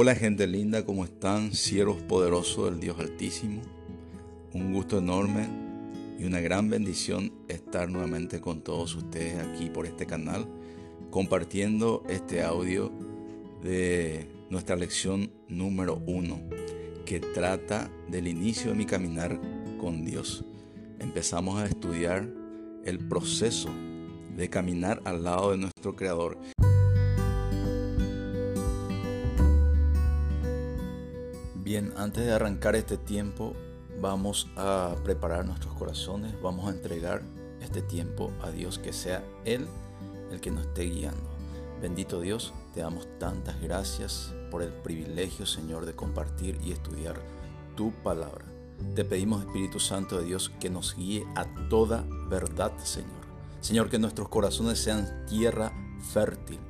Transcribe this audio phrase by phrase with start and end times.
[0.00, 1.52] Hola gente linda, ¿cómo están?
[1.52, 3.62] Siervos poderosos del Dios Altísimo.
[4.52, 5.48] Un gusto enorme
[6.20, 10.46] y una gran bendición estar nuevamente con todos ustedes aquí por este canal,
[11.10, 12.92] compartiendo este audio
[13.60, 16.42] de nuestra lección número uno,
[17.04, 19.40] que trata del inicio de mi caminar
[19.80, 20.44] con Dios.
[21.00, 22.24] Empezamos a estudiar
[22.84, 23.70] el proceso
[24.36, 26.38] de caminar al lado de nuestro Creador.
[31.68, 33.52] Bien, antes de arrancar este tiempo,
[34.00, 37.20] vamos a preparar nuestros corazones, vamos a entregar
[37.60, 39.68] este tiempo a Dios, que sea Él
[40.32, 41.28] el que nos esté guiando.
[41.82, 47.20] Bendito Dios, te damos tantas gracias por el privilegio, Señor, de compartir y estudiar
[47.76, 48.46] tu palabra.
[48.94, 53.10] Te pedimos, Espíritu Santo de Dios, que nos guíe a toda verdad, Señor.
[53.60, 55.70] Señor, que nuestros corazones sean tierra
[56.14, 56.60] fértil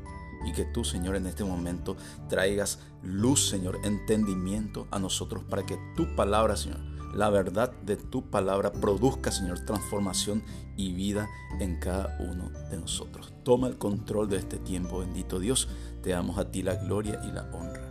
[0.46, 1.96] y que tú, Señor, en este momento
[2.28, 6.80] traigas luz, Señor, entendimiento a nosotros para que tu palabra, Señor,
[7.14, 10.42] la verdad de tu palabra produzca, Señor, transformación
[10.76, 13.32] y vida en cada uno de nosotros.
[13.44, 15.68] Toma el control de este tiempo, bendito Dios.
[16.02, 17.88] Te damos a ti la gloria y la honra.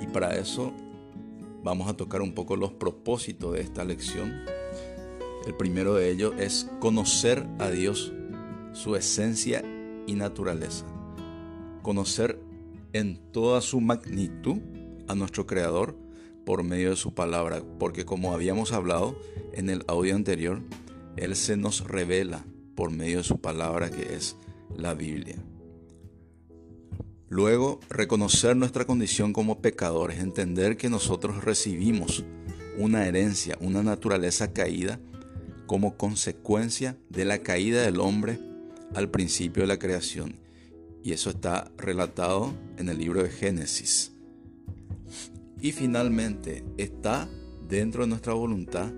[0.00, 0.72] Y para eso
[1.64, 4.44] vamos a tocar un poco los propósitos de esta lección.
[5.46, 8.12] El primero de ellos es conocer a Dios
[8.72, 9.62] su esencia
[10.06, 10.86] y naturaleza.
[11.82, 12.38] Conocer
[12.92, 14.58] en toda su magnitud
[15.08, 15.96] a nuestro Creador
[16.44, 19.18] por medio de su palabra, porque como habíamos hablado
[19.52, 20.60] en el audio anterior,
[21.16, 24.36] Él se nos revela por medio de su palabra que es
[24.76, 25.36] la Biblia.
[27.28, 32.24] Luego, reconocer nuestra condición como pecadores, entender que nosotros recibimos
[32.76, 35.00] una herencia, una naturaleza caída
[35.66, 38.38] como consecuencia de la caída del hombre
[38.94, 40.36] al principio de la creación.
[41.02, 44.12] Y eso está relatado en el libro de Génesis.
[45.60, 47.28] Y finalmente está
[47.68, 48.92] dentro de nuestra voluntad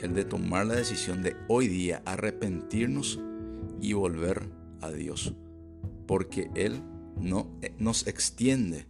[0.00, 3.20] el de tomar la decisión de hoy día arrepentirnos
[3.80, 4.48] y volver
[4.80, 5.34] a Dios.
[6.06, 6.80] Porque Él
[7.18, 8.86] no, eh, nos extiende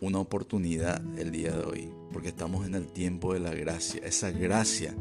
[0.00, 1.88] una oportunidad el día de hoy.
[2.12, 4.02] Porque estamos en el tiempo de la gracia.
[4.04, 4.94] Esa gracia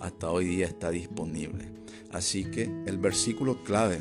[0.00, 1.66] hasta hoy día está disponible.
[2.10, 4.00] Así que el versículo clave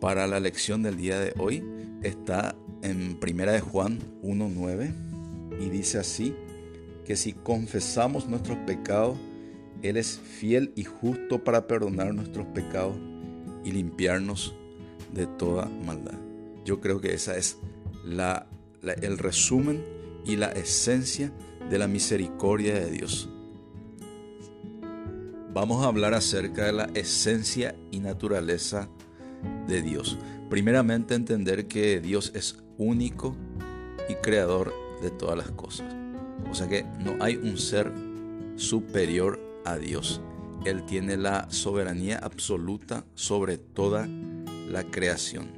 [0.00, 1.64] para la lección del día de hoy
[2.02, 4.92] está en Primera de Juan 1:9
[5.60, 6.34] y dice así
[7.04, 9.18] que si confesamos nuestros pecados,
[9.82, 12.96] él es fiel y justo para perdonar nuestros pecados
[13.64, 14.54] y limpiarnos
[15.12, 16.18] de toda maldad.
[16.64, 17.58] Yo creo que esa es
[18.04, 18.46] la,
[18.82, 19.82] el resumen
[20.26, 21.32] y la esencia
[21.70, 23.30] de la misericordia de Dios
[25.52, 28.88] vamos a hablar acerca de la esencia y naturaleza
[29.66, 30.18] de Dios.
[30.50, 33.36] Primeramente entender que Dios es único
[34.08, 34.72] y creador
[35.02, 35.94] de todas las cosas.
[36.50, 37.92] O sea que no hay un ser
[38.56, 40.20] superior a Dios.
[40.64, 44.08] Él tiene la soberanía absoluta sobre toda
[44.68, 45.48] la creación.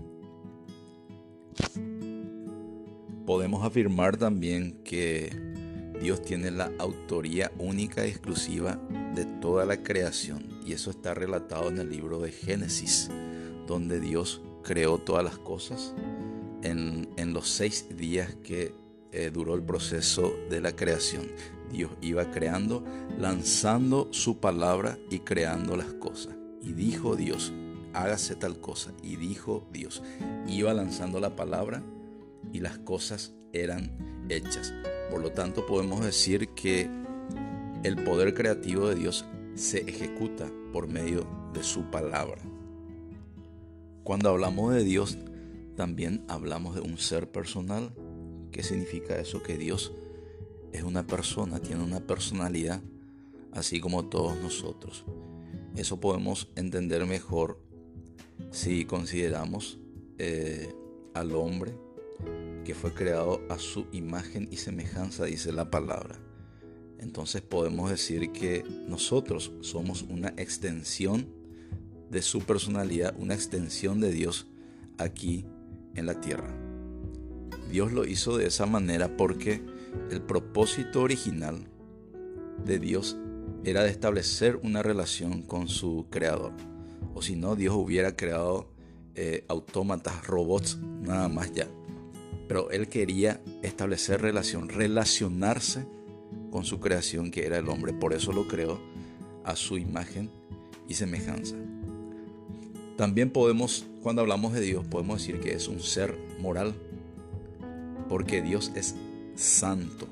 [3.26, 5.49] Podemos afirmar también que
[6.00, 8.80] Dios tiene la autoría única y exclusiva
[9.14, 10.46] de toda la creación.
[10.64, 13.10] Y eso está relatado en el libro de Génesis,
[13.66, 15.94] donde Dios creó todas las cosas
[16.62, 18.74] en, los seis días que
[19.12, 21.28] eh, duró el proceso de la creación.
[21.70, 22.82] Dios iba creando,
[23.18, 26.34] lanzando su palabra y creando las cosas.
[26.62, 27.52] Y dijo Dios,
[27.92, 28.92] hágase tal cosa.
[29.02, 30.02] Y dijo Dios,
[30.46, 31.82] iba lanzando la palabra
[32.52, 34.72] y las cosas eran hechas.
[35.10, 36.88] Por lo tanto, podemos decir que
[37.82, 39.24] el poder creativo de Dios
[39.54, 42.40] se ejecuta por medio de su palabra.
[44.04, 45.18] Cuando hablamos de Dios,
[45.76, 47.92] también hablamos de un ser personal.
[48.52, 49.42] ¿Qué significa eso?
[49.42, 49.92] Que Dios
[50.72, 52.80] es una persona, tiene una personalidad,
[53.52, 55.04] así como todos nosotros.
[55.76, 57.58] Eso podemos entender mejor
[58.50, 59.78] si consideramos
[60.18, 60.74] eh,
[61.14, 61.72] al hombre
[62.70, 66.20] que fue creado a su imagen y semejanza, dice la palabra.
[67.00, 71.26] Entonces podemos decir que nosotros somos una extensión
[72.10, 74.46] de su personalidad, una extensión de Dios
[74.98, 75.46] aquí
[75.96, 76.56] en la tierra.
[77.72, 79.60] Dios lo hizo de esa manera porque
[80.12, 81.66] el propósito original
[82.64, 83.16] de Dios
[83.64, 86.52] era de establecer una relación con su creador.
[87.14, 88.72] O si no, Dios hubiera creado
[89.16, 91.66] eh, autómatas, robots, nada más ya
[92.50, 95.86] pero él quería establecer relación, relacionarse
[96.50, 97.92] con su creación que era el hombre.
[97.92, 98.80] Por eso lo creó
[99.44, 100.28] a su imagen
[100.88, 101.54] y semejanza.
[102.96, 106.74] También podemos, cuando hablamos de Dios, podemos decir que es un ser moral,
[108.08, 108.96] porque Dios es
[109.36, 110.08] santo.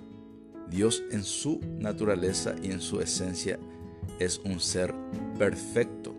[0.71, 3.59] Dios en su naturaleza y en su esencia
[4.21, 4.95] es un ser
[5.41, 6.15] perfecto.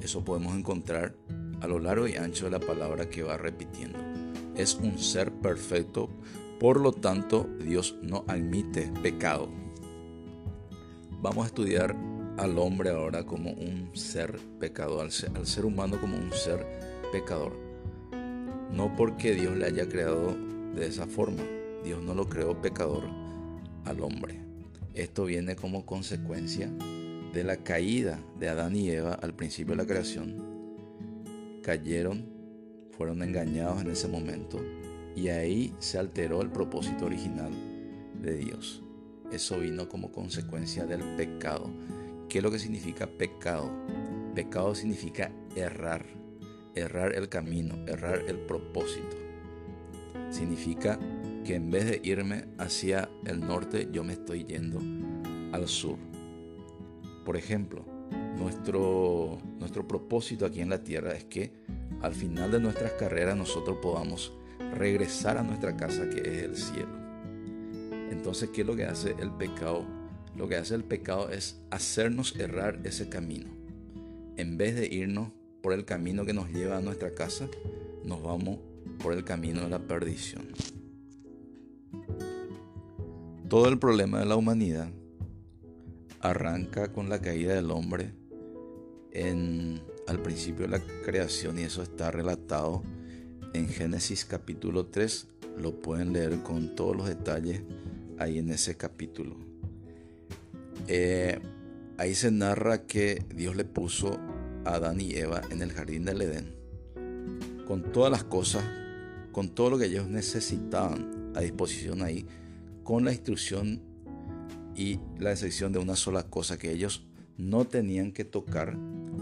[0.00, 1.16] Eso podemos encontrar
[1.60, 4.11] a lo largo y ancho de la palabra que va repitiendo.
[4.56, 6.10] Es un ser perfecto,
[6.60, 9.48] por lo tanto Dios no admite pecado.
[11.22, 11.96] Vamos a estudiar
[12.36, 16.66] al hombre ahora como un ser pecador, al ser, humano como un ser
[17.12, 17.52] pecador.
[18.70, 20.36] No porque Dios le haya creado
[20.74, 21.42] de esa forma,
[21.84, 23.04] Dios no lo creó pecador
[23.84, 24.40] al hombre.
[24.94, 26.70] Esto viene como consecuencia
[27.32, 30.52] de la caída de Adán y Eva al principio de la creación.
[31.62, 32.41] Cayeron,
[32.96, 34.60] fueron engañados en ese momento
[35.14, 37.52] y ahí se alteró el propósito original
[38.20, 38.82] de Dios.
[39.30, 41.70] Eso vino como consecuencia del pecado.
[42.28, 43.70] ¿Qué es lo que significa pecado?
[44.34, 46.06] Pecado significa errar,
[46.74, 49.16] errar el camino, errar el propósito.
[50.30, 50.98] Significa
[51.44, 54.78] que en vez de irme hacia el norte, yo me estoy yendo
[55.52, 55.98] al sur.
[57.24, 57.84] Por ejemplo,
[58.38, 61.52] nuestro, nuestro propósito aquí en la tierra es que
[62.02, 64.32] al final de nuestras carreras nosotros podamos
[64.74, 67.02] regresar a nuestra casa que es el cielo.
[68.10, 69.84] Entonces, ¿qué es lo que hace el pecado?
[70.36, 73.50] Lo que hace el pecado es hacernos errar ese camino.
[74.36, 75.30] En vez de irnos
[75.62, 77.48] por el camino que nos lleva a nuestra casa,
[78.04, 78.58] nos vamos
[79.02, 80.48] por el camino de la perdición.
[83.48, 84.88] Todo el problema de la humanidad
[86.20, 88.14] arranca con la caída del hombre
[89.12, 92.82] en, al principio de la creación y eso está relatado
[93.54, 95.26] en Génesis capítulo 3.
[95.58, 97.62] Lo pueden leer con todos los detalles
[98.18, 99.36] ahí en ese capítulo.
[100.88, 101.38] Eh,
[101.98, 104.18] ahí se narra que Dios le puso
[104.64, 106.62] a Adán y Eva en el jardín del Edén
[107.66, 108.64] con todas las cosas,
[109.32, 112.26] con todo lo que ellos necesitaban a disposición ahí
[112.82, 113.80] con la instrucción
[114.74, 117.06] y la excepción de una sola cosa que ellos
[117.38, 118.76] no tenían que tocar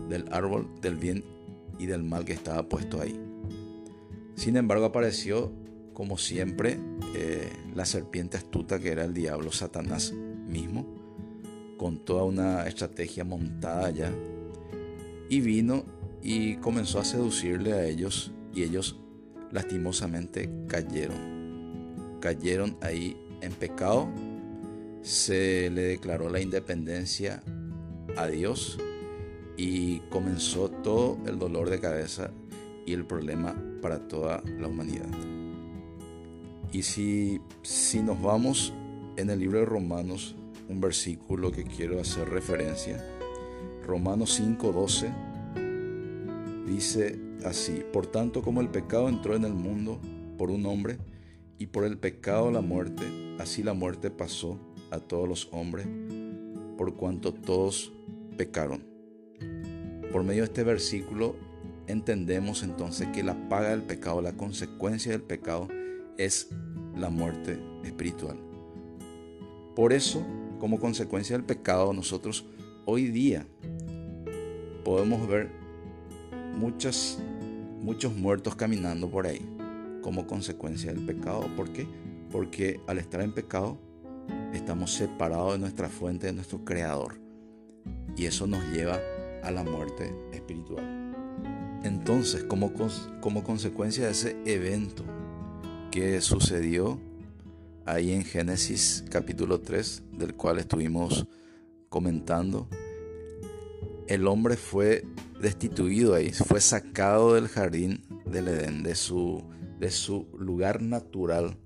[0.09, 1.25] del árbol del bien
[1.79, 3.19] y del mal que estaba puesto ahí.
[4.35, 5.53] Sin embargo apareció,
[5.93, 6.79] como siempre,
[7.15, 10.87] eh, la serpiente astuta que era el diablo, Satanás mismo,
[11.77, 14.13] con toda una estrategia montada ya,
[15.29, 15.85] y vino
[16.23, 18.99] y comenzó a seducirle a ellos y ellos
[19.51, 22.19] lastimosamente cayeron.
[22.21, 24.09] Cayeron ahí en pecado,
[25.03, 27.43] se le declaró la independencia
[28.17, 28.79] a Dios
[29.57, 32.31] y comenzó todo el dolor de cabeza
[32.87, 35.09] y el problema para toda la humanidad.
[36.73, 38.73] Y si, si nos vamos
[39.17, 40.37] en el libro de Romanos,
[40.69, 43.05] un versículo que quiero hacer referencia,
[43.87, 45.13] Romanos 5:12,
[46.67, 50.01] dice así, por tanto como el pecado entró en el mundo
[50.39, 50.99] por un hombre,
[51.61, 53.05] y por el pecado la muerte,
[53.39, 54.59] así la muerte pasó
[54.91, 55.87] a todos los hombres,
[56.79, 57.93] por cuanto todos
[58.39, 58.83] pecaron.
[60.13, 61.37] Por medio de este versículo
[61.87, 65.69] entendemos entonces que la paga del pecado, la consecuencia del pecado
[66.17, 66.49] es
[66.97, 68.39] la muerte espiritual.
[69.75, 70.25] Por eso,
[70.59, 72.45] como consecuencia del pecado, nosotros
[72.87, 73.47] hoy día
[74.85, 75.51] podemos ver
[76.57, 77.19] muchas,
[77.81, 79.47] muchos muertos caminando por ahí
[80.03, 81.49] como consecuencia del pecado.
[81.57, 81.87] ¿Por qué?
[82.31, 83.79] Porque al estar en pecado
[84.53, 87.21] estamos separados de nuestra fuente, de nuestro creador.
[88.17, 90.85] Y eso nos lleva a la muerte espiritual.
[91.85, 92.73] Entonces, como,
[93.21, 95.05] como consecuencia de ese evento
[95.91, 97.01] que sucedió
[97.87, 101.27] ahí en Génesis capítulo 3, del cual estuvimos
[101.89, 102.69] comentando,
[104.07, 105.05] el hombre fue
[105.41, 109.43] destituido ahí, fue sacado del jardín del Edén, de su
[109.81, 111.57] de su lugar natural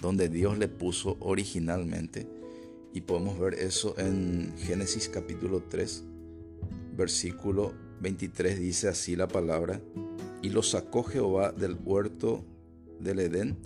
[0.00, 2.26] donde Dios le puso originalmente.
[2.92, 6.04] Y podemos ver eso en Génesis capítulo 3,
[6.96, 9.80] versículo 23, dice así la palabra,
[10.42, 12.44] y lo sacó Jehová del huerto
[12.98, 13.56] del Edén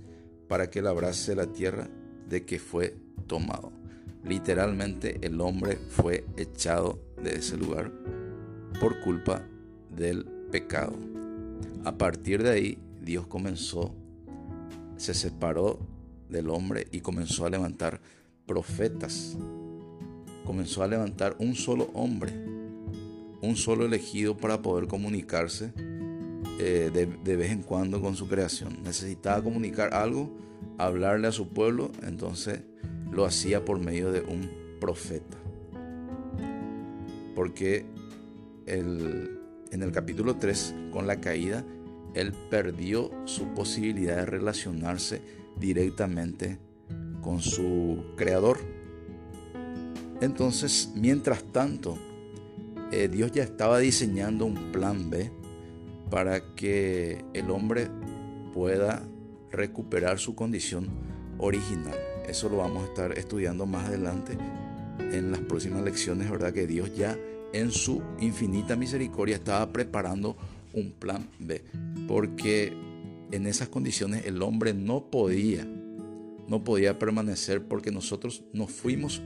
[0.48, 1.88] para que labrase la tierra
[2.28, 3.72] de que fue tomado.
[4.24, 7.92] Literalmente el hombre fue echado de ese lugar
[8.80, 9.46] por culpa
[9.90, 10.96] del pecado.
[11.84, 13.94] A partir de ahí Dios comenzó,
[14.96, 15.78] se separó
[16.28, 18.00] del hombre y comenzó a levantar
[18.46, 19.36] profetas.
[20.44, 22.32] Comenzó a levantar un solo hombre,
[23.44, 25.72] un solo elegido para poder comunicarse
[26.58, 28.78] eh, de, vez en cuando con su creación.
[28.82, 30.30] Necesitaba comunicar algo,
[30.78, 32.60] hablarle a su pueblo, entonces
[33.10, 35.36] lo hacía por medio de un profeta.
[37.34, 37.84] Porque
[38.66, 41.64] el, en el capítulo 3, con la caída,
[42.14, 45.20] él perdió su posibilidad de relacionarse
[45.58, 46.58] directamente
[47.20, 48.58] con su creador.
[50.20, 51.98] Entonces, mientras tanto,
[52.94, 55.32] eh, Dios ya estaba diseñando un plan B
[56.10, 57.88] para que el hombre
[58.52, 59.02] pueda
[59.50, 60.88] recuperar su condición
[61.38, 61.98] original.
[62.28, 64.38] Eso lo vamos a estar estudiando más adelante
[65.00, 66.52] en las próximas lecciones, ¿verdad?
[66.52, 67.18] Que Dios ya
[67.52, 70.36] en su infinita misericordia estaba preparando
[70.72, 71.64] un plan B,
[72.06, 72.72] porque
[73.32, 75.66] en esas condiciones el hombre no podía,
[76.46, 79.20] no podía permanecer porque nosotros nos fuimos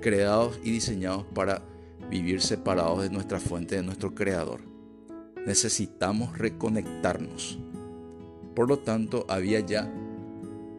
[0.00, 1.62] creados y diseñados para
[2.10, 4.60] vivir separados de nuestra fuente, de nuestro creador.
[5.46, 7.58] Necesitamos reconectarnos.
[8.54, 9.92] Por lo tanto, había ya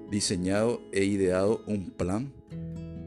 [0.10, 2.34] diseñado e ideado un plan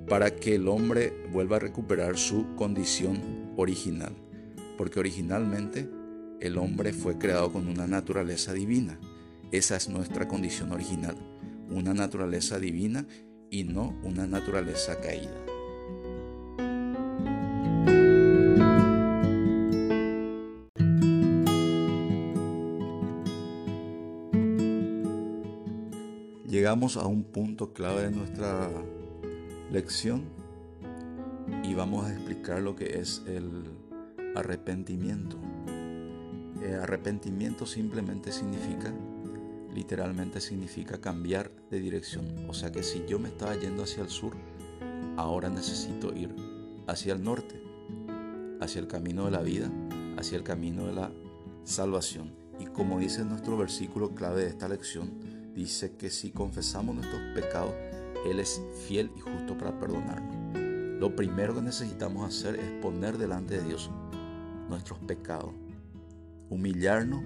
[0.08, 4.12] para que el hombre vuelva a recuperar su condición original.
[4.76, 5.88] Porque originalmente
[6.40, 8.98] el hombre fue creado con una naturaleza divina.
[9.52, 11.16] Esa es nuestra condición original,
[11.70, 13.06] una naturaleza divina
[13.50, 15.51] y no una naturaleza caída.
[26.62, 28.70] Llegamos a un punto clave de nuestra
[29.72, 30.22] lección
[31.64, 33.64] y vamos a explicar lo que es el
[34.36, 35.38] arrepentimiento.
[36.62, 38.94] Eh, arrepentimiento simplemente significa,
[39.74, 42.48] literalmente significa cambiar de dirección.
[42.48, 44.34] O sea que si yo me estaba yendo hacia el sur,
[45.16, 46.32] ahora necesito ir
[46.86, 47.60] hacia el norte,
[48.60, 49.68] hacia el camino de la vida,
[50.16, 51.10] hacia el camino de la
[51.64, 52.30] salvación.
[52.60, 57.74] Y como dice nuestro versículo clave de esta lección, dice que si confesamos nuestros pecados,
[58.26, 61.00] Él es fiel y justo para perdonarnos.
[61.00, 63.90] Lo primero que necesitamos hacer es poner delante de Dios
[64.68, 65.52] nuestros pecados,
[66.48, 67.22] humillarnos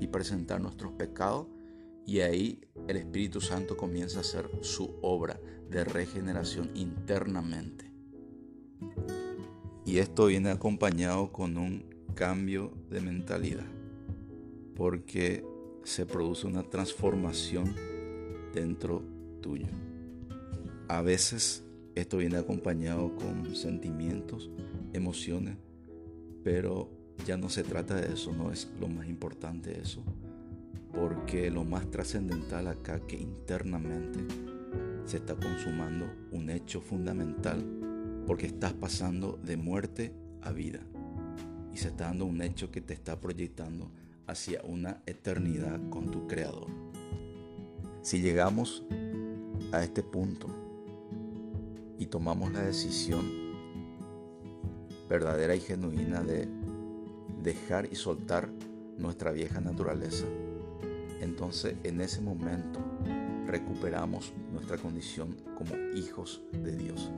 [0.00, 1.46] y presentar nuestros pecados
[2.06, 5.40] y ahí el Espíritu Santo comienza a hacer su obra
[5.70, 7.90] de regeneración internamente.
[9.86, 13.66] Y esto viene acompañado con un cambio de mentalidad,
[14.76, 15.44] porque
[15.84, 17.74] se produce una transformación
[18.54, 19.02] dentro
[19.40, 19.66] tuyo.
[20.88, 21.62] A veces
[21.94, 24.50] esto viene acompañado con sentimientos,
[24.92, 25.56] emociones,
[26.42, 26.90] pero
[27.26, 30.02] ya no se trata de eso, no es lo más importante eso,
[30.92, 34.20] porque lo más trascendental acá que internamente
[35.04, 37.62] se está consumando un hecho fundamental,
[38.26, 40.12] porque estás pasando de muerte
[40.42, 40.80] a vida
[41.72, 43.90] y se está dando un hecho que te está proyectando
[44.26, 46.68] hacia una eternidad con tu Creador.
[48.02, 48.84] Si llegamos
[49.72, 50.48] a este punto
[51.98, 53.24] y tomamos la decisión
[55.08, 56.48] verdadera y genuina de
[57.42, 58.48] dejar y soltar
[58.98, 60.26] nuestra vieja naturaleza,
[61.20, 62.80] entonces en ese momento
[63.46, 67.10] recuperamos nuestra condición como hijos de Dios.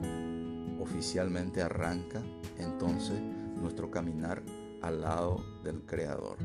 [0.79, 2.21] Oficialmente arranca
[2.59, 3.19] entonces
[3.59, 4.43] nuestro caminar
[4.81, 6.37] al lado del Creador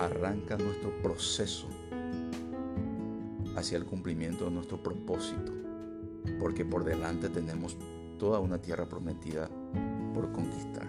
[0.00, 1.68] arranca nuestro proceso
[3.56, 5.52] hacia el cumplimiento de nuestro propósito,
[6.38, 7.76] porque por delante tenemos
[8.18, 9.48] toda una tierra prometida
[10.14, 10.86] por conquistar.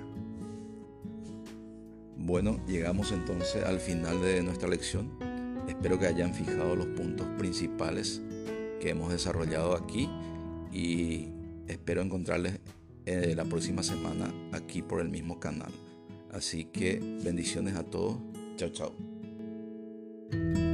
[2.17, 5.11] Bueno, llegamos entonces al final de nuestra lección.
[5.67, 8.21] Espero que hayan fijado los puntos principales
[8.79, 10.09] que hemos desarrollado aquí
[10.71, 11.29] y
[11.67, 12.59] espero encontrarles
[13.05, 15.71] eh, la próxima semana aquí por el mismo canal.
[16.31, 18.17] Así que bendiciones a todos
[18.57, 20.64] Chao, chao.